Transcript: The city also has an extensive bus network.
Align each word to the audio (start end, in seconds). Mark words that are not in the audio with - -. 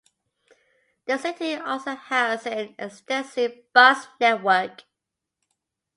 The 1.05 1.19
city 1.19 1.53
also 1.57 1.93
has 1.93 2.47
an 2.47 2.73
extensive 2.79 3.71
bus 3.71 4.07
network. 4.19 4.81